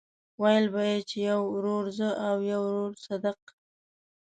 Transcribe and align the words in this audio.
ويل 0.41 0.65
به 0.73 0.81
يې 0.89 0.97
چې 1.09 1.17
يو 1.29 1.39
ورور 1.53 1.85
زه 1.97 2.09
او 2.27 2.35
يو 2.49 2.59
ورور 2.67 2.91
صدک. 3.05 3.41